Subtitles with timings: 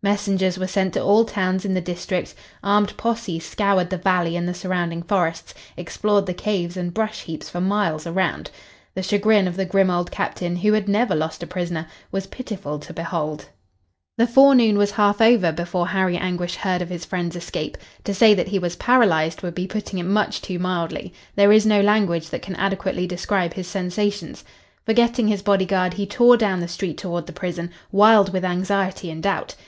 [0.00, 4.46] Messengers were sent to all towns in the district; armed posses scoured the valley and
[4.48, 8.48] the surrounding forests, explored the caves and brush heaps for miles around.
[8.94, 12.78] The chagrin of the grim old Captain, who had never lost a prisoner, was pitiful
[12.78, 13.46] to behold.
[14.18, 17.76] The forenoon was half over before Harry Anguish heard of his friend's escape.
[18.04, 21.12] To say that he was paralyzed would be putting it much too mildly.
[21.34, 24.44] There is no language that can adequately describe his sensations.
[24.86, 29.20] Forgetting his bodyguard, he tore down the street toward the prison, wild with anxiety and
[29.20, 29.56] doubt.